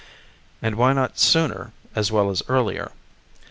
And 0.63 0.77
why 0.77 0.93
not 0.93 1.19
"sooner" 1.19 1.73
as 1.95 2.11
well 2.11 2.31
as 2.31 2.41
"earlier"? 2.47 2.91